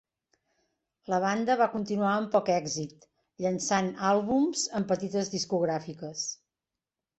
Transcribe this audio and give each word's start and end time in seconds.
La 1.13 1.19
banda 1.25 1.57
va 1.59 1.67
continuar 1.73 2.13
amb 2.13 2.31
poc 2.37 2.49
èxit, 2.55 3.05
llançant 3.47 3.93
àlbums 4.15 4.67
amb 4.81 4.91
petites 4.95 5.33
discogràfiques. 5.37 6.27